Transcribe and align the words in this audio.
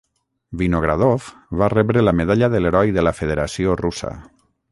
Vinogradov 0.61 1.27
va 1.61 1.67
rebre 1.75 2.03
la 2.07 2.15
medalla 2.21 2.49
de 2.55 2.63
l'Heroi 2.63 2.95
de 2.97 3.05
la 3.09 3.15
Federació 3.21 3.79
Russa. 3.85 4.15